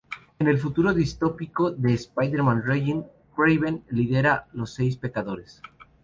En 0.39 0.47
el 0.47 0.57
futuro 0.57 0.95
distópico 0.95 1.69
de 1.69 1.93
"Spider-Man: 1.93 2.63
Reign", 2.65 3.05
Kraven 3.35 3.83
lidera 3.91 4.47
los 4.51 4.73
Seis 4.73 4.97
Pecadores. 4.97 5.61